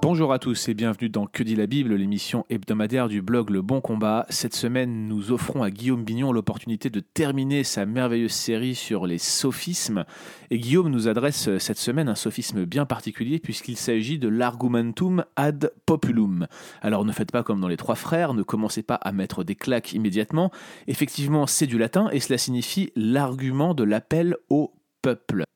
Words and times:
Bonjour 0.00 0.32
à 0.32 0.38
tous 0.38 0.68
et 0.68 0.74
bienvenue 0.74 1.08
dans 1.08 1.26
Que 1.26 1.42
dit 1.42 1.56
la 1.56 1.66
Bible, 1.66 1.92
l'émission 1.92 2.46
hebdomadaire 2.50 3.08
du 3.08 3.20
blog 3.20 3.50
Le 3.50 3.62
Bon 3.62 3.80
Combat. 3.80 4.26
Cette 4.28 4.54
semaine, 4.54 5.08
nous 5.08 5.32
offrons 5.32 5.64
à 5.64 5.72
Guillaume 5.72 6.04
Bignon 6.04 6.30
l'opportunité 6.30 6.88
de 6.88 7.00
terminer 7.00 7.64
sa 7.64 7.84
merveilleuse 7.84 8.30
série 8.30 8.76
sur 8.76 9.08
les 9.08 9.18
sophismes. 9.18 10.04
Et 10.50 10.58
Guillaume 10.60 10.88
nous 10.88 11.08
adresse 11.08 11.58
cette 11.58 11.78
semaine 11.78 12.08
un 12.08 12.14
sophisme 12.14 12.64
bien 12.64 12.86
particulier 12.86 13.40
puisqu'il 13.40 13.76
s'agit 13.76 14.20
de 14.20 14.28
l'argumentum 14.28 15.24
ad 15.34 15.72
populum. 15.84 16.46
Alors 16.80 17.04
ne 17.04 17.12
faites 17.12 17.32
pas 17.32 17.42
comme 17.42 17.60
dans 17.60 17.68
les 17.68 17.76
trois 17.76 17.96
frères, 17.96 18.34
ne 18.34 18.44
commencez 18.44 18.84
pas 18.84 18.94
à 18.94 19.10
mettre 19.10 19.42
des 19.42 19.56
claques 19.56 19.94
immédiatement. 19.94 20.52
Effectivement, 20.86 21.48
c'est 21.48 21.66
du 21.66 21.76
latin 21.76 22.08
et 22.12 22.20
cela 22.20 22.38
signifie 22.38 22.92
l'argument 22.94 23.74
de 23.74 23.82
l'appel 23.82 24.36
au 24.48 24.72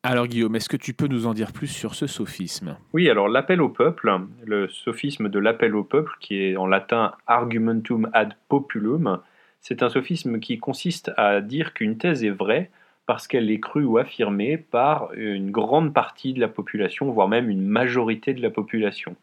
Alors 0.04 0.26
Guillaume, 0.26 0.56
est-ce 0.56 0.68
que 0.68 0.76
tu 0.76 0.94
peux 0.94 1.08
nous 1.08 1.26
en 1.26 1.34
dire 1.34 1.52
plus 1.52 1.66
sur 1.66 1.94
ce 1.94 2.06
sophisme? 2.06 2.76
Oui, 2.92 3.10
alors 3.10 3.28
l'appel 3.28 3.60
au 3.60 3.68
peuple, 3.68 4.12
le 4.44 4.68
sophisme 4.68 5.28
de 5.28 5.38
l'appel 5.38 5.74
au 5.74 5.84
peuple, 5.84 6.12
qui 6.20 6.42
est 6.42 6.56
en 6.56 6.66
latin 6.66 7.12
argumentum 7.26 8.08
ad 8.12 8.34
populum, 8.48 9.20
c'est 9.60 9.82
un 9.82 9.88
sophisme 9.88 10.40
qui 10.40 10.58
consiste 10.58 11.12
à 11.16 11.40
dire 11.40 11.72
qu'une 11.72 11.98
thèse 11.98 12.24
est 12.24 12.30
vraie 12.30 12.70
parce 13.06 13.26
qu'elle 13.26 13.50
est 13.50 13.60
crue 13.60 13.84
ou 13.84 13.98
affirmée 13.98 14.56
par 14.56 15.12
une 15.14 15.50
grande 15.50 15.92
partie 15.92 16.32
de 16.32 16.40
la 16.40 16.48
population, 16.48 17.10
voire 17.10 17.28
même 17.28 17.50
une 17.50 17.66
majorité 17.66 18.34
de 18.34 18.42
la 18.42 18.50
population. 18.50 19.16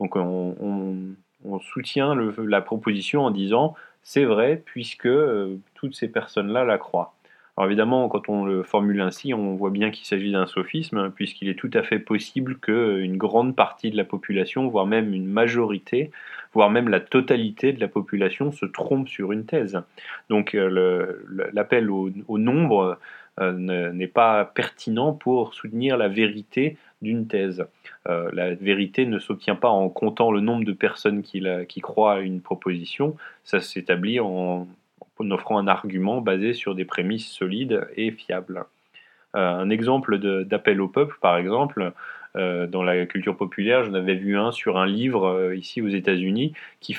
Donc 0.00 0.16
on, 0.16 1.14
soutient 1.60 2.14
la 2.38 2.60
proposition 2.62 3.24
en 3.24 3.30
disant 3.30 3.74
c'est 4.02 4.24
vrai 4.24 4.62
puisque 4.64 5.06
euh, 5.06 5.56
toutes 5.74 5.94
ces 5.94 6.08
personnes-là 6.08 6.64
la 6.64 6.78
croient. 6.78 7.14
Alors 7.56 7.68
évidemment, 7.68 8.08
quand 8.08 8.28
on 8.28 8.44
le 8.44 8.64
formule 8.64 9.00
ainsi, 9.00 9.32
on 9.32 9.54
voit 9.54 9.70
bien 9.70 9.92
qu'il 9.92 10.06
s'agit 10.06 10.32
d'un 10.32 10.46
sophisme, 10.46 11.10
puisqu'il 11.10 11.48
est 11.48 11.58
tout 11.58 11.70
à 11.72 11.84
fait 11.84 12.00
possible 12.00 12.58
qu'une 12.58 13.16
grande 13.16 13.54
partie 13.54 13.92
de 13.92 13.96
la 13.96 14.04
population, 14.04 14.66
voire 14.66 14.86
même 14.86 15.14
une 15.14 15.26
majorité, 15.26 16.10
voire 16.52 16.68
même 16.68 16.88
la 16.88 16.98
totalité 16.98 17.72
de 17.72 17.80
la 17.80 17.86
population 17.86 18.50
se 18.50 18.66
trompe 18.66 19.08
sur 19.08 19.30
une 19.30 19.46
thèse. 19.46 19.80
Donc 20.30 20.56
euh, 20.56 21.22
l'appel 21.52 21.90
au, 21.90 22.38
nombre 22.38 22.98
euh, 23.40 23.92
n'est 23.92 24.08
pas 24.08 24.44
pertinent 24.44 25.12
pour 25.12 25.54
soutenir 25.54 25.96
la 25.96 26.08
vérité 26.08 26.76
d'une 27.02 27.28
thèse. 27.28 27.66
Euh, 28.08 28.30
la 28.32 28.54
vérité 28.54 29.06
ne 29.06 29.20
s'obtient 29.20 29.56
pas 29.56 29.68
en 29.68 29.88
comptant 29.90 30.32
le 30.32 30.40
nombre 30.40 30.64
de 30.64 30.72
personnes 30.72 31.22
qui 31.22 31.80
croient 31.80 32.14
à 32.14 32.20
une 32.20 32.40
proposition, 32.40 33.14
ça 33.44 33.60
s'établit 33.60 34.18
en 34.18 34.66
en 35.18 35.30
offrant 35.30 35.58
un 35.58 35.68
argument 35.68 36.20
basé 36.20 36.54
sur 36.54 36.74
des 36.74 36.84
prémices 36.84 37.28
solides 37.28 37.86
et 37.96 38.10
fiables. 38.10 38.64
Euh, 39.34 39.40
un 39.40 39.70
exemple 39.70 40.18
d'appel 40.44 40.80
au 40.80 40.88
peuple, 40.88 41.16
par 41.20 41.36
exemple, 41.36 41.92
euh, 42.36 42.66
dans 42.66 42.82
la 42.82 43.06
culture 43.06 43.36
populaire, 43.36 43.84
j'en 43.84 43.94
avais 43.94 44.14
vu 44.14 44.38
un 44.38 44.52
sur 44.52 44.78
un 44.78 44.86
livre 44.86 45.26
euh, 45.26 45.56
ici 45.56 45.80
aux 45.82 45.88
États-Unis 45.88 46.52
qui 46.80 46.96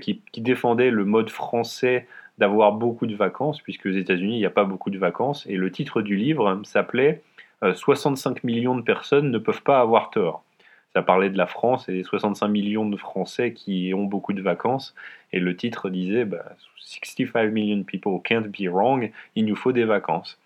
qui, 0.00 0.40
défendait 0.40 0.90
le 0.90 1.04
mode 1.04 1.30
français 1.30 2.06
d'avoir 2.38 2.72
beaucoup 2.72 3.06
de 3.06 3.14
vacances, 3.14 3.60
puisque 3.62 3.86
aux 3.86 3.90
États-Unis 3.90 4.36
il 4.36 4.40
n'y 4.40 4.46
a 4.46 4.50
pas 4.50 4.64
beaucoup 4.64 4.90
de 4.90 4.98
vacances, 4.98 5.46
et 5.48 5.56
le 5.56 5.70
titre 5.70 6.02
du 6.02 6.16
livre 6.16 6.60
s'appelait 6.64 7.22
65 7.62 8.44
millions 8.44 8.76
de 8.76 8.82
personnes 8.82 9.30
ne 9.30 9.38
peuvent 9.38 9.62
pas 9.62 9.80
avoir 9.80 10.10
tort 10.10 10.44
ça 10.94 11.02
parlait 11.02 11.30
de 11.30 11.36
la 11.36 11.46
France 11.46 11.88
et 11.88 11.92
des 11.92 12.04
65 12.04 12.48
millions 12.48 12.88
de 12.88 12.96
Français 12.96 13.52
qui 13.52 13.92
ont 13.94 14.04
beaucoup 14.04 14.32
de 14.32 14.42
vacances. 14.42 14.94
Et 15.32 15.40
le 15.40 15.56
titre 15.56 15.90
disait 15.90 16.26
65 16.76 17.32
bah, 17.32 17.46
million 17.46 17.82
people 17.82 18.20
can't 18.22 18.48
be 18.48 18.68
wrong, 18.68 19.10
il 19.34 19.44
nous 19.44 19.56
faut 19.56 19.72
des 19.72 19.84
vacances. 19.84 20.38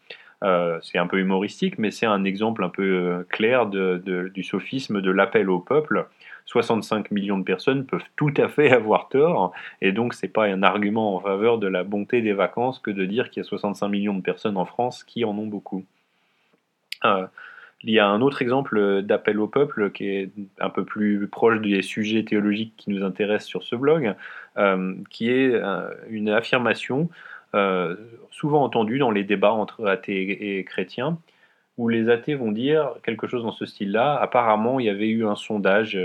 Euh, 0.44 0.78
c'est 0.82 0.98
un 0.98 1.06
peu 1.06 1.18
humoristique, 1.18 1.78
mais 1.78 1.90
c'est 1.90 2.06
un 2.06 2.24
exemple 2.24 2.64
un 2.64 2.68
peu 2.68 2.82
euh, 2.82 3.26
clair 3.28 3.66
du 3.66 4.42
sophisme 4.42 5.02
de 5.02 5.10
l'appel 5.10 5.50
au 5.50 5.58
peuple. 5.58 6.06
65 6.46 7.10
millions 7.10 7.36
de 7.36 7.44
personnes 7.44 7.84
peuvent 7.84 8.00
tout 8.16 8.32
à 8.38 8.48
fait 8.48 8.70
avoir 8.70 9.08
tort, 9.08 9.52
et 9.82 9.92
donc 9.92 10.14
c'est 10.14 10.28
pas 10.28 10.46
un 10.46 10.62
argument 10.62 11.14
en 11.14 11.20
faveur 11.20 11.58
de 11.58 11.66
la 11.66 11.84
bonté 11.84 12.22
des 12.22 12.32
vacances 12.32 12.78
que 12.78 12.90
de 12.90 13.04
dire 13.04 13.28
qu'il 13.28 13.42
y 13.42 13.46
a 13.46 13.48
65 13.48 13.88
millions 13.88 14.14
de 14.14 14.22
personnes 14.22 14.56
en 14.56 14.64
France 14.64 15.04
qui 15.04 15.26
en 15.26 15.36
ont 15.36 15.46
beaucoup. 15.46 15.84
Euh, 17.04 17.26
il 17.82 17.90
y 17.90 17.98
a 18.00 18.08
un 18.08 18.20
autre 18.20 18.42
exemple 18.42 19.02
d'appel 19.02 19.38
au 19.38 19.46
peuple 19.46 19.90
qui 19.92 20.08
est 20.08 20.30
un 20.58 20.70
peu 20.70 20.84
plus 20.84 21.28
proche 21.28 21.60
des 21.60 21.82
sujets 21.82 22.24
théologiques 22.24 22.74
qui 22.76 22.90
nous 22.90 23.04
intéressent 23.04 23.48
sur 23.48 23.62
ce 23.62 23.76
blog, 23.76 24.14
euh, 24.56 24.94
qui 25.10 25.30
est 25.30 25.54
euh, 25.54 25.88
une 26.08 26.28
affirmation 26.28 27.08
euh, 27.54 27.96
souvent 28.30 28.64
entendue 28.64 28.98
dans 28.98 29.12
les 29.12 29.22
débats 29.22 29.52
entre 29.52 29.86
athées 29.86 30.58
et 30.58 30.64
chrétiens, 30.64 31.18
où 31.76 31.88
les 31.88 32.08
athées 32.08 32.34
vont 32.34 32.50
dire 32.50 32.94
quelque 33.04 33.28
chose 33.28 33.44
dans 33.44 33.52
ce 33.52 33.64
style-là. 33.64 34.18
Apparemment, 34.20 34.80
il 34.80 34.86
y 34.86 34.90
avait 34.90 35.08
eu 35.08 35.24
un 35.24 35.36
sondage 35.36 35.96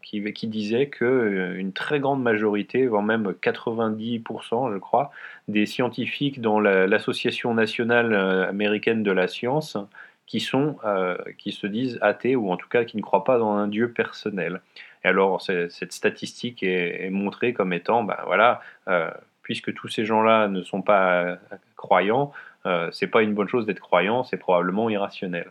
qui, 0.00 0.32
qui, 0.32 0.46
disait 0.46 0.88
qu'une 0.88 1.72
très 1.72 1.98
grande 1.98 2.22
majorité, 2.22 2.86
voire 2.86 3.02
même 3.02 3.34
90%, 3.42 4.72
je 4.72 4.78
crois, 4.78 5.10
des 5.48 5.66
scientifiques 5.66 6.40
dans 6.40 6.60
l'association 6.60 7.52
nationale 7.52 8.14
américaine 8.14 9.02
de 9.02 9.10
la 9.10 9.26
science 9.26 9.76
qui, 10.28 10.40
sont, 10.40 10.76
euh, 10.84 11.16
qui 11.38 11.52
se 11.52 11.66
disent 11.66 11.98
athées 12.02 12.36
ou 12.36 12.52
en 12.52 12.56
tout 12.56 12.68
cas 12.68 12.84
qui 12.84 12.96
ne 12.96 13.02
croient 13.02 13.24
pas 13.24 13.38
dans 13.38 13.52
un 13.52 13.66
Dieu 13.66 13.90
personnel. 13.90 14.60
Et 15.04 15.08
alors 15.08 15.40
cette 15.40 15.92
statistique 15.92 16.62
est, 16.62 17.08
montrée 17.10 17.52
comme 17.52 17.72
étant, 17.72 18.04
ben 18.04 18.18
voilà, 18.26 18.60
euh, 18.88 19.10
puisque 19.42 19.72
tous 19.74 19.88
ces 19.88 20.04
gens-là 20.04 20.48
ne 20.48 20.62
sont 20.62 20.82
pas 20.82 21.38
croyants, 21.76 22.32
euh, 22.66 22.90
c'est 22.92 23.06
pas 23.06 23.22
une 23.22 23.34
bonne 23.34 23.48
chose 23.48 23.64
d'être 23.64 23.80
croyant, 23.80 24.22
c'est 24.22 24.36
probablement 24.36 24.90
irrationnel. 24.90 25.50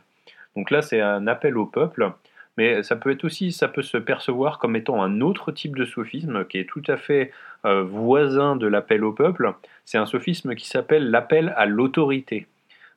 Donc 0.56 0.70
là, 0.70 0.82
c'est 0.82 1.02
un 1.02 1.26
appel 1.28 1.58
au 1.58 1.66
peuple, 1.66 2.12
mais 2.58 2.84
ça 2.84 2.96
peut 2.96 3.12
être 3.12 3.24
aussi, 3.24 3.52
ça 3.52 3.68
peut 3.68 3.82
se 3.82 3.98
percevoir 3.98 4.60
comme 4.60 4.76
étant 4.76 5.02
un 5.02 5.22
autre 5.22 5.52
type 5.52 5.76
de 5.76 5.86
sophisme 5.86 6.46
qui 6.46 6.60
est 6.60 6.70
tout 6.70 6.84
à 6.88 6.98
fait 6.98 7.32
voisin 7.64 8.56
de 8.56 8.68
l'appel 8.68 9.04
au 9.04 9.14
peuple. 9.14 9.54
C'est 9.86 9.98
un 9.98 10.06
sophisme 10.06 10.56
qui 10.56 10.68
s'appelle 10.68 11.10
l'appel 11.10 11.54
à 11.58 11.66
l'autorité. 11.66 12.48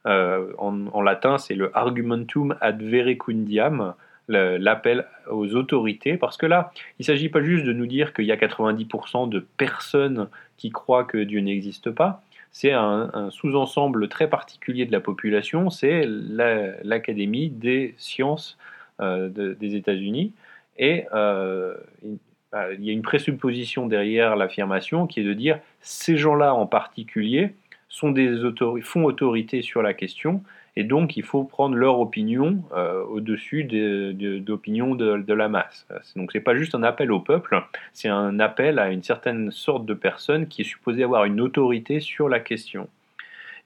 Euh, 0.06 0.52
en, 0.58 1.02
latin, 1.02 1.38
c'est 1.38 1.54
le 1.54 1.76
argumentum 1.76 2.56
ad 2.60 2.82
verecundiam, 2.82 3.94
l'appel 4.28 5.06
aux 5.30 5.54
autorités, 5.54 6.16
parce 6.16 6.36
que 6.36 6.46
là, 6.46 6.72
il 6.98 7.02
ne 7.02 7.04
s'agit 7.04 7.28
pas 7.28 7.42
juste 7.42 7.64
de 7.64 7.72
nous 7.72 7.86
dire 7.86 8.14
qu'il 8.14 8.26
y 8.26 8.32
a 8.32 8.36
90% 8.36 9.28
de 9.28 9.44
personnes 9.56 10.28
qui 10.56 10.70
croient 10.70 11.04
que 11.04 11.18
Dieu 11.18 11.40
n'existe 11.40 11.90
pas, 11.90 12.22
c'est 12.52 12.72
un, 12.72 13.28
sous-ensemble 13.30 14.08
très 14.08 14.28
particulier 14.28 14.86
de 14.86 14.92
la 14.92 15.00
population, 15.00 15.70
c'est 15.70 16.04
l'Académie 16.06 17.50
des 17.50 17.94
sciences 17.96 18.56
euh, 19.00 19.28
des 19.28 19.74
États-Unis, 19.74 20.32
et 20.78 21.06
euh, 21.12 21.74
il 22.02 22.84
y 22.84 22.90
a 22.90 22.92
une 22.92 23.02
présupposition 23.02 23.86
derrière 23.86 24.36
l'affirmation 24.36 25.06
qui 25.06 25.20
est 25.20 25.24
de 25.24 25.34
dire 25.34 25.58
ces 25.80 26.16
gens-là 26.16 26.54
en 26.54 26.66
particulier 26.66 27.54
font 27.90 29.04
autorité 29.04 29.62
sur 29.62 29.82
la 29.82 29.94
question, 29.94 30.42
et 30.76 30.84
donc 30.84 31.16
il 31.16 31.24
faut 31.24 31.44
prendre 31.44 31.74
leur 31.74 31.98
opinion 31.98 32.62
euh, 32.72 33.02
au-dessus 33.04 33.64
d'opinion 33.64 34.94
de, 34.94 35.32
la 35.32 35.48
masse. 35.48 35.86
Donc 36.16 36.32
c'est 36.32 36.40
pas 36.40 36.54
juste 36.54 36.74
un 36.74 36.82
appel 36.82 37.10
au 37.12 37.20
peuple, 37.20 37.62
c'est 37.92 38.08
un 38.08 38.38
appel 38.38 38.78
à 38.78 38.90
une 38.90 39.02
certaine 39.02 39.50
sorte 39.50 39.84
de 39.84 39.94
personne 39.94 40.46
qui 40.46 40.62
est 40.62 40.64
supposée 40.64 41.02
avoir 41.02 41.24
une 41.24 41.40
autorité 41.40 42.00
sur 42.00 42.28
la 42.28 42.40
question. 42.40 42.88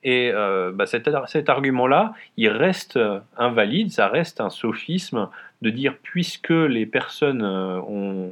Et 0.03 0.31
euh, 0.35 0.71
bah, 0.73 0.85
cet, 0.87 1.49
argument-là, 1.49 2.13
il 2.37 2.49
reste 2.49 2.99
invalide, 3.39 3.91
ça 3.91 4.09
reste 4.09 4.41
un 4.41 4.51
sophisme 4.51 5.29
de 5.63 5.71
dire 5.71 5.97
puisque 6.03 6.51
les 6.51 6.85
personnes 6.85 7.43
euh, 7.43 8.29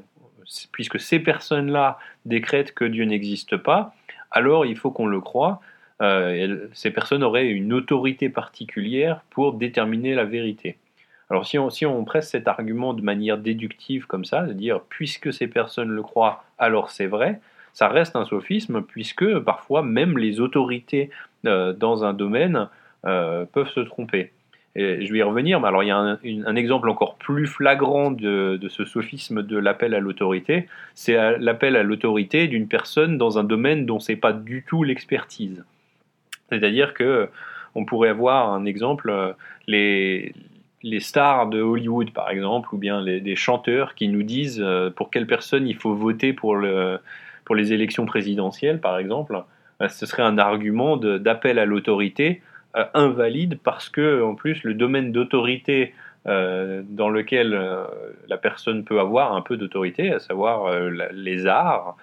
puisque 0.71 1.01
ces 1.01 1.19
personnes-là 1.19 1.99
décrètent 2.27 2.75
que 2.75 2.85
Dieu 2.85 3.05
n'existe 3.05 3.57
pas, 3.57 3.95
alors 4.31 4.67
il 4.67 4.77
faut 4.77 4.91
qu'on 4.91 5.07
le 5.07 5.21
croie. 5.21 5.61
Euh, 6.01 6.69
ces 6.73 6.91
personnes 6.91 7.23
auraient 7.23 7.49
une 7.49 7.73
autorité 7.73 8.29
particulière 8.29 9.23
pour 9.31 9.55
déterminer 9.55 10.15
la 10.15 10.25
vérité. 10.25 10.79
Alors 11.31 11.47
si 11.47 11.87
on, 11.87 12.05
presse 12.05 12.31
cet 12.31 12.47
argument 12.49 12.93
de 12.93 13.03
manière 13.03 13.39
déductive 13.39 14.07
comme 14.07 14.25
ça, 14.25 14.43
de 14.43 14.53
dire 14.53 14.81
puisque 14.89 15.33
ces 15.33 15.47
personnes 15.47 15.91
le 15.91 16.03
croient, 16.03 16.45
alors 16.59 16.91
c'est 16.91 17.07
vrai, 17.07 17.41
ça 17.73 17.89
reste 17.89 18.17
un 18.17 18.27
sophisme 18.27 18.83
puisque 18.83 19.39
parfois 19.39 19.83
même 19.83 20.19
les 20.19 20.41
autorités 20.41 21.11
euh, 21.47 21.73
dans 21.73 22.05
un 22.05 22.13
domaine 22.13 22.69
euh, 23.07 23.47
peuvent 23.51 23.71
se 23.71 23.81
tromper. 23.81 24.33
Je 24.75 25.13
vais 25.13 25.19
y 25.19 25.23
revenir, 25.23 25.61
mais 25.61 25.69
alors 25.69 25.83
il 25.83 25.89
y 25.89 25.91
a 25.91 25.99
un, 25.99 26.57
exemple 26.57 26.89
encore 26.89 27.17
plus 27.17 27.47
flagrant 27.47 28.11
de, 28.11 28.59
de 28.61 28.69
ce 28.71 28.87
sophisme 28.87 29.43
de 29.43 29.59
l'appel 29.59 29.95
à 29.95 30.01
l'autorité, 30.01 30.67
c'est 30.95 31.39
l'appel 31.39 31.77
à 31.77 31.83
l'autorité 31.83 32.49
d'une 32.49 32.69
personne 32.69 33.19
dans 33.19 33.39
un 33.39 33.45
domaine 33.45 33.85
dont 33.85 34.01
c'est 34.01 34.17
pas 34.17 34.33
du 34.33 34.65
tout 34.67 34.83
l'expertise. 34.83 35.63
C'est-à-dire 36.53 36.93
que 36.93 37.31
on 37.75 37.87
pourrait 37.87 38.11
avoir 38.11 38.53
un 38.53 38.67
exemple, 38.67 39.09
euh, 39.09 39.33
les, 39.67 40.35
les 40.83 41.01
stars 41.01 41.47
de 41.49 41.63
Hollywood 41.63 42.11
par 42.11 42.29
exemple, 42.29 42.75
ou 42.75 42.79
bien 42.79 43.01
les, 43.01 43.21
des 43.21 43.37
chanteurs 43.37 43.95
qui 43.95 44.09
nous 44.09 44.23
disent 44.23 44.61
euh, 44.63 44.91
pour 44.91 45.11
quelle 45.11 45.27
personne 45.27 45.67
il 45.67 45.77
faut 45.77 45.95
voter 45.95 46.35
pour, 46.35 46.55
le, 46.57 46.99
pour 47.47 47.55
les 47.55 47.73
élections 47.73 48.05
présidentielles, 48.05 48.81
par 48.81 48.99
exemple, 48.99 49.43
ce 49.89 50.05
serait 50.05 50.23
un 50.23 50.37
argument 50.37 50.97
d'appel 50.97 51.59
à 51.59 51.65
l'autorité 51.65 52.43
invalide 52.95 53.59
parce 53.65 53.89
que, 53.89 54.23
en 54.23 54.35
plus, 54.37 54.63
le 54.63 54.75
domaine 54.75 55.11
d'autorité 55.11 55.93
dans 56.25 57.09
lequel 57.09 57.61
la 58.29 58.37
personne 58.37 58.85
peut 58.85 59.01
avoir 59.01 59.35
un 59.35 59.41
peu 59.41 59.57
d'autorité, 59.57 60.13
à 60.13 60.21
savoir 60.21 60.73
les 61.13 61.47
arts, 61.47 61.97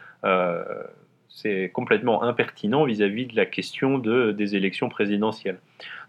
c'est 1.30 1.70
complètement 1.70 2.24
impertinent 2.24 2.86
vis-à-vis 2.86 3.28
de 3.28 3.36
la 3.36 3.46
question 3.46 3.98
de, 3.98 4.32
des 4.32 4.56
élections 4.56 4.90
présidentielles. 4.90 5.60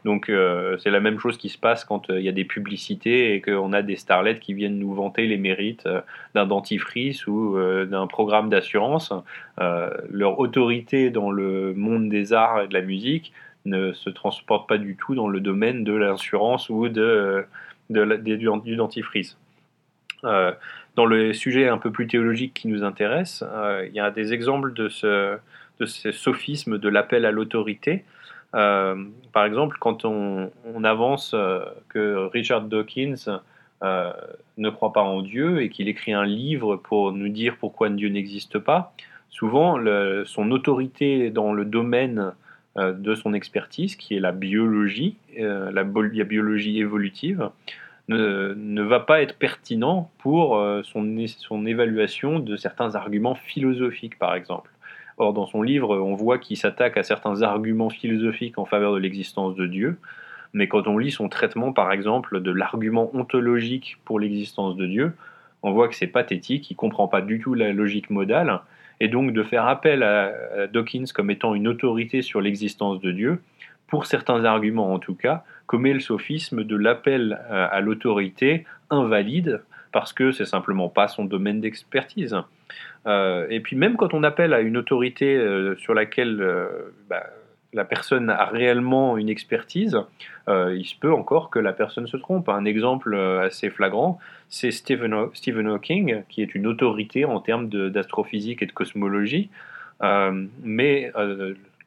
Donc 0.05 0.29
euh, 0.29 0.79
c'est 0.79 0.91
la 0.91 1.01
même 1.01 1.19
chose 1.19 1.37
qui 1.37 1.49
se 1.49 1.59
passe 1.59 1.85
quand 1.85 2.09
euh, 2.09 2.19
il 2.19 2.25
y 2.25 2.29
a 2.29 2.33
des 2.33 2.45
publicités 2.45 3.35
et 3.35 3.41
qu'on 3.41 3.73
a 3.73 3.83
des 3.83 3.97
starlets 3.97 4.39
qui 4.39 4.55
viennent 4.55 4.79
nous 4.79 4.95
vanter 4.95 5.27
les 5.27 5.37
mérites 5.37 5.87
euh, 5.87 6.01
d'un 6.35 6.47
dentifrice 6.47 7.27
ou 7.27 7.57
d'un 7.87 8.07
programme 8.07 8.49
d'assurance. 8.49 9.13
leur 9.59 10.39
autorité 10.39 11.11
dans 11.11 11.31
le 11.31 11.75
monde 11.75 12.09
des 12.09 12.33
arts 12.33 12.63
et 12.63 12.69
de 12.69 12.75
la 12.75 12.81
musique 12.81 13.33
ne 13.67 13.93
se 13.93 14.09
transporte 14.09 14.69
pas 14.69 14.79
du 14.79 14.97
tout 14.97 15.15
dans 15.15 15.29
le 15.29 15.41
domaine 15.41 15.85
de 15.85 15.93
l'assurance 15.93 16.71
ou 16.71 16.89
de, 16.89 17.45
du 17.91 18.77
dentifrice. 18.77 19.37
Dans 20.97 21.07
le 21.07 21.33
sujet 21.33 21.69
un 21.69 21.79
peu 21.79 21.91
plus 21.91 22.07
théologique 22.07 22.55
qui 22.55 22.69
nous 22.69 22.83
intéresse, 22.83 23.45
euh, 23.47 23.87
il 23.89 23.95
y 23.95 24.01
a 24.01 24.11
des 24.11 24.33
exemples 24.33 24.73
de 24.73 24.89
ce, 24.89 25.39
de 25.79 25.87
sophisme 25.87 26.79
de 26.79 26.89
l'appel 26.89 27.25
à 27.25 27.31
l'autorité. 27.31 28.05
Euh, 28.55 28.97
par 29.33 29.45
exemple, 29.45 29.77
quand 29.79 30.05
on, 30.05 30.51
avance 30.83 31.33
euh, 31.35 31.61
que 31.89 32.27
Richard 32.33 32.63
Dawkins 32.63 33.41
ne 33.83 34.71
croit 34.71 34.93
pas 34.93 35.03
en 35.03 35.23
Dieu 35.23 35.63
et 35.63 35.69
qu'il 35.69 35.89
écrit 35.89 36.13
un 36.13 36.25
livre 36.25 36.77
pour 36.77 37.13
nous 37.13 37.29
dire 37.29 37.57
pourquoi 37.59 37.89
Dieu 37.89 38.09
n'existe 38.09 38.59
pas, 38.59 38.93
souvent 39.31 39.79
son 40.27 40.51
autorité 40.51 41.31
dans 41.31 41.55
le 41.55 41.65
domaine 41.65 42.33
de 42.77 43.15
son 43.15 43.33
expertise, 43.33 43.97
qui 43.97 44.17
est 44.17 44.21
la 44.21 44.33
biologie, 44.33 45.17
la, 45.39 45.85
biologie 45.85 46.79
évolutive, 46.79 47.49
ne, 48.15 48.83
va 48.83 49.01
pas 49.01 49.23
être 49.23 49.37
pertinent 49.37 50.11
pour 50.19 50.57
euh, 50.57 50.83
son, 50.83 51.17
son 51.27 51.67
évaluation 51.67 52.39
de 52.39 52.57
certains 52.57 52.95
arguments 52.95 53.35
philosophiques, 53.35 54.19
par 54.19 54.35
exemple. 54.35 54.71
Or, 55.19 55.33
dans 55.33 55.47
son 55.47 55.63
livre, 55.63 55.97
on 55.99 56.15
voit 56.15 56.39
qu'il 56.39 56.57
s'attaque 56.57 56.97
à 56.97 57.03
certains 57.03 57.43
arguments 57.43 57.91
philosophiques 57.91 58.59
en 58.59 58.65
faveur 58.65 58.95
de 58.95 58.99
l'existence 58.99 59.55
de 59.55 59.67
Dieu, 59.67 59.99
mais 60.53 60.67
quand 60.67 60.89
on 60.89 60.99
lit 60.99 61.11
son 61.11 61.29
traitement, 61.29 61.73
par 61.73 61.93
exemple, 61.93 62.41
de 62.41 62.51
l'argument 62.51 63.11
ontologique 63.15 63.99
pour 64.05 64.19
l'existence 64.19 64.77
de 64.77 64.87
Dieu, 64.87 65.13
on 65.63 65.73
voit 65.73 65.89
que 65.89 65.95
c'est 65.95 66.07
pathétique, 66.07 66.71
il 66.71 66.75
ne 66.75 66.79
comprend 66.79 67.07
pas 67.07 67.21
du 67.21 67.39
tout 67.39 67.55
la 67.55 67.73
logique 67.73 68.11
modale, 68.11 68.61
et 68.99 69.09
donc 69.09 69.33
de 69.33 69.43
faire 69.43 69.67
appel 69.67 70.03
à 70.03 70.67
Dawkins 70.73 71.05
comme 71.15 71.31
étant 71.31 71.55
une 71.55 71.69
autorité 71.69 72.23
sur 72.23 72.41
l'existence 72.41 73.01
de 73.01 73.13
Dieu, 73.13 73.41
pour 73.91 74.07
certains 74.07 74.45
arguments 74.45 74.95
en 74.95 74.99
tout 74.99 75.15
cas, 75.15 75.45
commet 75.67 75.93
le 75.93 76.01
sophisme 76.01 76.65
de 76.65 76.77
l'appel 76.77 77.39
euh, 77.51 77.67
à 77.71 77.81
l'autorité 77.81 78.65
invalide 78.89 79.63
parce 79.93 80.13
que 80.13 80.33
c'est 80.33 80.47
simplement 80.47 80.89
pas 80.89 81.09
son 81.09 81.25
domaine 81.25 81.61
d'expertise. 81.61 82.37
Euh, 83.07 83.47
et 83.51 83.61
puis 83.61 83.77
même 83.77 83.97
quand 83.97 84.15
on 84.15 84.23
appelle 84.23 84.55
à 84.55 84.61
une 84.61 84.77
autorité 84.77 85.37
euh, 85.37 85.75
sur 85.77 85.95
laquelle 85.95 86.45
bah, 87.09 87.25
la 87.73 87.85
personne 87.85 88.31
a 88.31 88.47
réellement 88.47 89.17
une 89.19 89.29
expertise, 89.29 89.99
il 90.49 90.85
se 90.85 90.97
peut 90.97 91.13
encore 91.13 91.49
que 91.51 91.61
la 91.61 91.73
personne 91.73 92.09
se 92.09 92.17
trompe. 92.17 92.49
Un 92.49 92.65
exemple 92.65 93.17
assez 93.17 93.71
flagrant, 93.71 94.19
c'est 94.49 94.73
Stephen, 94.73 95.15
Stephen, 95.33 95.69
Hawking, 95.69 96.25
qui 96.29 96.43
est 96.43 96.57
une 96.57 96.67
autorité 96.67 97.25
en 97.25 97.39
termes 97.39 97.69
d'astrophysique 97.69 98.61
et 98.63 98.67
de 98.67 98.73
cosmologie, 98.73 99.51
mais 100.65 101.13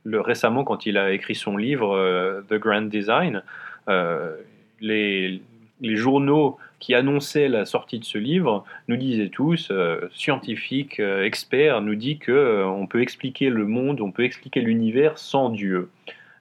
le, 0.04 0.20
récemment, 0.20 0.64
quand 0.64 0.86
il 0.86 0.98
a 0.98 1.12
écrit 1.12 1.36
son 1.36 1.58
livre 1.58 2.44
The 2.50 2.56
Grand 2.56 2.84
Design, 2.84 3.44
euh, 3.90 4.36
les, 4.80 5.42
journaux 5.82 6.58
qui 6.80 6.94
annonçaient 6.94 7.50
la 7.50 7.66
sortie 7.66 8.00
de 8.00 8.06
ce 8.06 8.18
livre 8.18 8.64
nous 8.88 8.96
disaient 8.96 9.30
tous, 9.30 9.70
euh, 9.72 10.08
scientifiques, 10.14 11.00
euh, 11.00 11.26
experts, 11.26 11.82
nous 11.82 11.96
dit 11.96 12.18
que 12.18 12.64
on 12.66 12.88
peut 12.88 13.02
expliquer 13.02 13.50
le 13.50 13.66
monde, 13.66 14.00
on 14.00 14.12
peut 14.12 14.24
expliquer 14.24 14.62
l'univers 14.62 15.18
sans 15.18 15.50
Dieu. 15.50 15.90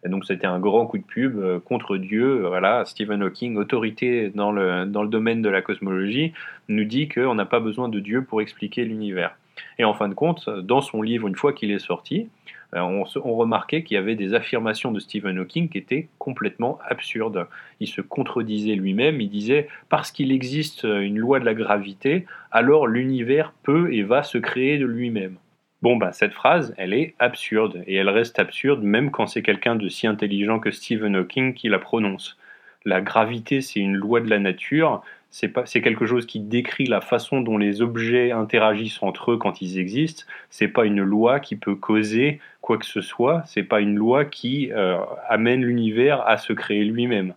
Et 0.04 0.08
donc 0.08 0.24
c'était 0.24 0.46
un 0.46 0.60
grand 0.60 0.86
coup 0.86 0.98
de 0.98 1.04
pub 1.04 1.60
contre 1.64 1.96
Dieu. 1.96 2.46
Voilà, 2.46 2.84
Stephen 2.84 3.22
Hawking, 3.22 3.56
autorité 3.56 4.30
dans 4.30 4.52
le, 4.52 4.84
dans 4.84 5.02
le 5.02 5.08
domaine 5.08 5.42
de 5.42 5.48
la 5.48 5.62
cosmologie, 5.62 6.32
nous 6.68 6.84
dit 6.84 7.08
qu'on 7.08 7.34
n'a 7.34 7.46
pas 7.46 7.60
besoin 7.60 7.88
de 7.88 8.00
Dieu 8.00 8.24
pour 8.24 8.40
expliquer 8.40 8.84
l'univers. 8.84 9.36
Et 9.78 9.84
en 9.84 9.94
fin 9.94 10.08
de 10.08 10.14
compte, 10.14 10.48
dans 10.48 10.80
son 10.80 11.02
livre, 11.02 11.28
une 11.28 11.36
fois 11.36 11.52
qu'il 11.52 11.70
est 11.70 11.78
sorti, 11.78 12.28
euh, 12.74 12.80
on, 12.80 13.34
remarquait 13.34 13.82
qu'il 13.82 13.96
y 13.96 13.98
avait 13.98 14.14
des 14.14 14.32
affirmations 14.34 14.92
de 14.92 15.00
Stephen 15.00 15.38
Hawking 15.38 15.68
qui 15.68 15.78
étaient 15.78 16.08
complètement 16.18 16.78
absurdes. 16.88 17.46
Il 17.80 17.86
se 17.86 18.00
contredisait 18.00 18.74
lui-même, 18.74 19.20
il 19.20 19.28
disait 19.28 19.68
parce 19.90 20.10
qu'il 20.10 20.32
existe 20.32 20.84
une 20.84 21.18
loi 21.18 21.38
de 21.38 21.44
la 21.44 21.54
gravité, 21.54 22.26
alors 22.50 22.86
l'univers 22.86 23.52
peut 23.62 23.92
et 23.92 24.02
va 24.02 24.22
se 24.22 24.38
créer 24.38 24.78
de 24.78 24.86
lui-même. 24.86 25.36
Bon, 25.82 25.96
bah, 25.96 26.12
cette 26.12 26.32
phrase, 26.32 26.74
elle 26.78 26.94
est 26.94 27.14
absurde, 27.18 27.82
et 27.88 27.96
elle 27.96 28.08
reste 28.08 28.38
absurde 28.38 28.82
même 28.82 29.10
quand 29.10 29.26
c'est 29.26 29.42
quelqu'un 29.42 29.74
de 29.74 29.88
si 29.88 30.06
intelligent 30.06 30.60
que 30.60 30.70
Stephen 30.70 31.16
Hawking 31.16 31.54
qui 31.54 31.68
la 31.68 31.80
prononce. 31.80 32.38
La 32.84 33.00
gravité, 33.00 33.60
c'est 33.60 33.80
une 33.80 33.96
loi 33.96 34.20
de 34.20 34.30
la 34.30 34.38
nature, 34.38 35.02
c'est 35.32 35.80
quelque 35.80 36.04
chose 36.04 36.26
qui 36.26 36.40
décrit 36.40 36.84
la 36.84 37.00
façon 37.00 37.40
dont 37.40 37.56
les 37.56 37.80
objets 37.80 38.32
interagissent 38.32 39.02
entre 39.02 39.32
eux 39.32 39.38
quand 39.38 39.62
ils 39.62 39.78
existent. 39.78 40.24
C'est 40.50 40.68
pas 40.68 40.84
une 40.84 41.02
loi 41.02 41.40
qui 41.40 41.56
peut 41.56 41.74
causer 41.74 42.38
quoi 42.60 42.76
que 42.76 42.84
ce 42.84 43.00
soit. 43.00 43.42
C'est 43.46 43.62
pas 43.62 43.80
une 43.80 43.96
loi 43.96 44.26
qui 44.26 44.70
euh, 44.72 44.98
amène 45.30 45.64
l'univers 45.64 46.20
à 46.28 46.36
se 46.36 46.52
créer 46.52 46.84
lui-même. 46.84 47.32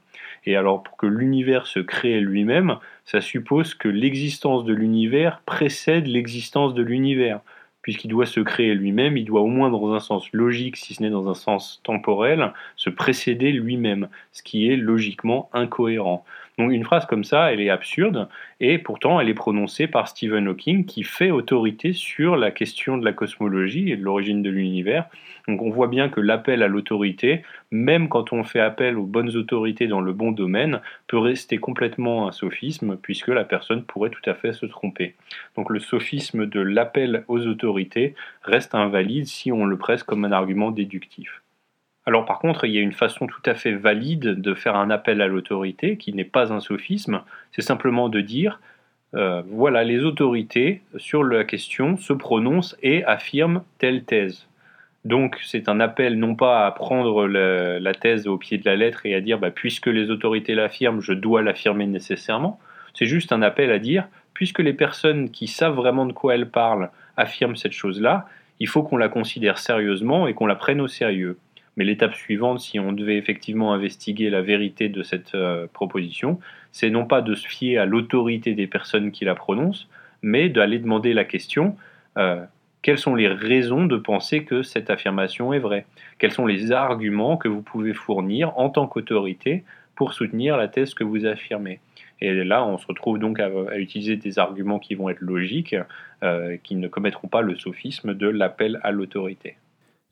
Et 0.45 0.57
alors 0.57 0.83
pour 0.83 0.97
que 0.97 1.05
l'univers 1.05 1.67
se 1.67 1.79
crée 1.79 2.19
lui-même, 2.19 2.77
ça 3.05 3.21
suppose 3.21 3.73
que 3.73 3.87
l'existence 3.87 4.65
de 4.65 4.73
l'univers 4.73 5.41
précède 5.45 6.05
l'existence 6.05 6.73
de 6.73 6.83
l'univers. 6.83 7.39
Puisqu'il 7.81 8.07
doit 8.07 8.25
se 8.25 8.39
créer 8.39 8.73
lui-même, 8.73 9.15
il 9.15 9.25
doit 9.25 9.41
au 9.41 9.47
moins 9.47 9.69
dans 9.69 9.93
un 9.93 9.99
sens 9.99 10.27
logique, 10.33 10.75
si 10.75 10.95
ce 10.95 11.03
n'est 11.03 11.11
dans 11.11 11.29
un 11.29 11.35
sens 11.35 11.81
temporel, 11.83 12.51
se 12.75 12.89
précéder 12.89 13.51
lui-même, 13.51 14.09
ce 14.31 14.41
qui 14.41 14.67
est 14.69 14.75
logiquement 14.75 15.49
incohérent. 15.53 16.25
Donc 16.57 16.71
une 16.71 16.85
phrase 16.85 17.05
comme 17.05 17.25
ça, 17.25 17.51
elle 17.51 17.59
est 17.59 17.69
absurde, 17.69 18.29
et 18.61 18.77
pourtant 18.77 19.19
elle 19.19 19.27
est 19.27 19.33
prononcée 19.33 19.87
par 19.87 20.07
Stephen 20.07 20.47
Hawking, 20.47 20.85
qui 20.85 21.03
fait 21.03 21.31
autorité 21.31 21.91
sur 21.91 22.37
la 22.37 22.51
question 22.51 22.97
de 22.97 23.03
la 23.03 23.11
cosmologie 23.11 23.91
et 23.91 23.97
de 23.97 24.03
l'origine 24.03 24.41
de 24.41 24.49
l'univers. 24.49 25.05
Donc 25.47 25.61
on 25.61 25.69
voit 25.69 25.87
bien 25.87 26.09
que 26.09 26.21
l'appel 26.21 26.63
à 26.63 26.67
l'autorité, 26.67 27.43
même 27.71 28.07
quand 28.07 28.31
on 28.31 28.43
fait 28.43 28.61
appel 28.61 28.97
aux 28.97 29.05
bonnes 29.05 29.35
autorités 29.35 29.87
dans 29.87 30.01
le 30.01 30.13
bon 30.13 30.31
domaine, 30.31 30.79
peut 31.07 31.17
rester 31.17 31.57
complètement 31.57 32.27
un 32.27 32.31
sophisme, 32.31 32.97
puisque 33.01 33.27
la 33.27 33.43
personne 33.43 33.83
pourrait 33.83 34.09
tout 34.09 34.27
à 34.29 34.33
fait 34.33 34.53
se 34.53 34.65
tromper. 34.65 35.15
Donc 35.55 35.69
le 35.69 35.79
sophisme 35.79 36.45
de 36.45 36.61
l'appel 36.61 37.25
aux 37.27 37.45
autorités 37.45 38.15
reste 38.43 38.75
invalide 38.75 39.27
si 39.27 39.51
on 39.51 39.65
le 39.65 39.77
presse 39.77 40.03
comme 40.03 40.25
un 40.25 40.31
argument 40.31 40.71
déductif. 40.71 41.41
Alors 42.05 42.25
par 42.25 42.39
contre, 42.39 42.65
il 42.65 42.73
y 42.73 42.77
a 42.77 42.81
une 42.81 42.91
façon 42.91 43.25
tout 43.25 43.41
à 43.45 43.55
fait 43.55 43.73
valide 43.73 44.39
de 44.41 44.53
faire 44.53 44.75
un 44.75 44.89
appel 44.89 45.21
à 45.21 45.27
l'autorité, 45.27 45.97
qui 45.97 46.13
n'est 46.13 46.23
pas 46.23 46.53
un 46.53 46.59
sophisme, 46.59 47.21
c'est 47.51 47.63
simplement 47.63 48.09
de 48.09 48.21
dire, 48.21 48.59
euh, 49.15 49.41
voilà, 49.47 49.83
les 49.83 50.03
autorités 50.03 50.81
sur 50.97 51.23
la 51.23 51.43
question 51.43 51.97
se 51.97 52.13
prononcent 52.13 52.75
et 52.83 53.03
affirment 53.05 53.63
telle 53.79 54.03
thèse. 54.03 54.47
Donc 55.03 55.39
c'est 55.43 55.69
un 55.69 55.79
appel 55.79 56.17
non 56.17 56.35
pas 56.35 56.65
à 56.65 56.71
prendre 56.71 57.27
la 57.27 57.93
thèse 57.93 58.27
au 58.27 58.37
pied 58.37 58.57
de 58.57 58.65
la 58.65 58.75
lettre 58.75 59.05
et 59.05 59.13
à 59.15 59.21
dire, 59.21 59.39
bah, 59.39 59.51
puisque 59.51 59.87
les 59.87 60.09
autorités 60.09 60.55
l'affirment, 60.55 61.01
je 61.01 61.13
dois 61.13 61.41
l'affirmer 61.43 61.85
nécessairement, 61.85 62.59
c'est 62.93 63.05
juste 63.05 63.31
un 63.31 63.41
appel 63.41 63.71
à 63.71 63.79
dire, 63.79 64.07
puisque 64.33 64.59
les 64.59 64.73
personnes 64.73 65.29
qui 65.29 65.47
savent 65.47 65.75
vraiment 65.75 66.05
de 66.05 66.13
quoi 66.13 66.35
elles 66.35 66.49
parlent 66.49 66.89
affirment 67.17 67.55
cette 67.55 67.71
chose-là, 67.71 68.27
il 68.59 68.67
faut 68.67 68.83
qu'on 68.83 68.97
la 68.97 69.09
considère 69.09 69.59
sérieusement 69.59 70.27
et 70.27 70.33
qu'on 70.33 70.47
la 70.47 70.55
prenne 70.55 70.81
au 70.81 70.87
sérieux. 70.87 71.37
Mais 71.77 71.83
l'étape 71.83 72.15
suivante, 72.15 72.59
si 72.59 72.79
on 72.79 72.93
devait 72.93 73.17
effectivement 73.17 73.73
investiguer 73.73 74.29
la 74.29 74.41
vérité 74.41 74.89
de 74.89 75.03
cette 75.03 75.35
euh, 75.35 75.67
proposition, 75.71 76.39
c'est 76.71 76.89
non 76.89 77.05
pas 77.05 77.21
de 77.21 77.35
se 77.35 77.47
fier 77.47 77.77
à 77.77 77.85
l'autorité 77.85 78.53
des 78.53 78.67
personnes 78.67 79.11
qui 79.11 79.25
la 79.25 79.35
prononcent, 79.35 79.87
mais 80.21 80.49
d'aller 80.49 80.79
demander 80.79 81.13
la 81.13 81.25
question 81.25 81.75
euh, 82.17 82.43
quelles 82.85 82.99
sont 82.99 83.15
les 83.15 83.27
raisons 83.27 83.87
de 83.87 83.97
penser 83.97 84.43
que 84.43 84.61
cette 84.61 84.91
affirmation 84.91 85.53
est 85.53 85.59
vraie? 85.59 85.87
Quels 86.19 86.31
sont 86.31 86.45
les 86.45 86.71
arguments 86.71 87.35
que 87.35 87.47
vous 87.47 87.63
pouvez 87.63 87.93
fournir 87.95 88.55
en 88.59 88.69
tant 88.69 88.85
qu'autorité 88.85 89.63
pour 89.95 90.13
soutenir 90.13 90.55
la 90.55 90.67
thèse 90.67 90.93
que 90.93 91.03
vous 91.03 91.25
affirmez? 91.25 91.79
Et 92.21 92.43
là, 92.43 92.63
on 92.63 92.77
se 92.77 92.85
retrouve 92.85 93.17
donc 93.17 93.39
à, 93.39 93.49
utiliser 93.77 94.17
des 94.17 94.37
arguments 94.37 94.77
qui 94.77 94.93
vont 94.93 95.09
être 95.09 95.21
logiques, 95.21 95.75
euh, 96.21 96.57
qui 96.63 96.75
ne 96.75 96.87
commettront 96.87 97.27
pas 97.27 97.41
le 97.41 97.55
sophisme 97.55 98.13
de 98.13 98.27
l'appel 98.27 98.79
à 98.83 98.91
l'autorité. 98.91 99.57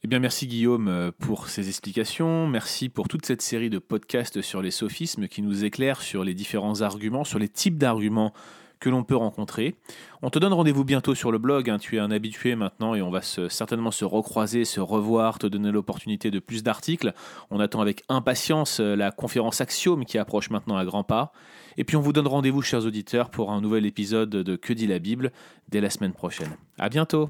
Eh 0.05 0.09
bien, 0.09 0.19
merci 0.19 0.47
Guillaume 0.47 0.89
euh, 0.89 1.11
pour 1.17 1.47
ces 1.47 1.69
explications. 1.69 2.45
Merci 2.45 2.89
pour 2.89 3.07
toute 3.07 3.25
cette 3.25 3.41
série 3.41 3.69
de 3.69 3.79
podcasts 3.79 4.41
sur 4.41 4.61
les 4.61 4.69
sophismes 4.71 5.29
qui 5.29 5.41
nous 5.41 5.63
éclairent 5.63 6.01
sur 6.01 6.25
les 6.25 6.33
différents 6.33 6.81
arguments, 6.81 7.23
sur 7.23 7.39
les 7.39 7.47
types 7.47 7.77
d'arguments 7.77 8.33
que 8.81 8.89
l'on 8.89 9.05
peut 9.05 9.15
rencontrer. 9.15 9.75
On 10.21 10.29
te 10.29 10.39
donne 10.39 10.51
rendez-vous 10.51 10.83
bientôt 10.83 11.15
sur 11.15 11.31
le 11.31 11.37
blog, 11.37 11.69
hein. 11.69 11.77
tu 11.77 11.95
es 11.95 11.99
un 11.99 12.11
habitué 12.11 12.55
maintenant 12.55 12.95
et 12.95 13.01
on 13.01 13.11
va 13.11 13.21
certainement 13.21 13.91
se 13.91 14.03
recroiser, 14.03 14.65
se 14.65 14.81
revoir, 14.81 15.39
te 15.39 15.47
donner 15.47 15.71
l'opportunité 15.71 16.31
de 16.31 16.39
plus 16.39 16.63
d'articles. 16.63 17.13
On 17.49 17.61
attend 17.61 17.79
avec 17.79 18.03
impatience 18.09 18.81
euh, 18.81 18.97
la 18.97 19.11
conférence 19.11 19.61
Axiome 19.61 20.03
qui 20.03 20.17
approche 20.17 20.49
maintenant 20.49 20.75
à 20.75 20.83
grands 20.83 21.05
pas. 21.05 21.31
Et 21.77 21.85
puis 21.85 21.95
on 21.95 22.01
vous 22.01 22.11
donne 22.11 22.27
rendez-vous, 22.27 22.61
chers 22.61 22.85
auditeurs, 22.85 23.29
pour 23.29 23.51
un 23.51 23.61
nouvel 23.61 23.85
épisode 23.85 24.31
de 24.31 24.55
Que 24.57 24.73
dit 24.73 24.87
la 24.87 24.99
Bible 24.99 25.31
dès 25.69 25.79
la 25.79 25.89
semaine 25.89 26.11
prochaine. 26.11 26.57
À 26.77 26.89
bientôt! 26.89 27.29